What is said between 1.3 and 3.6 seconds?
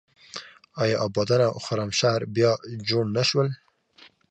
او خرمشهر بیا جوړ نه شول؟